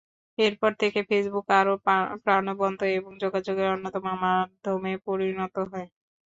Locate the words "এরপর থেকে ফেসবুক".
0.37-1.47